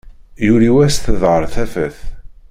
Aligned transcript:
Yuli 0.45 0.69
wass 0.75 0.95
teḍher 0.97 1.41
tafat. 1.53 1.97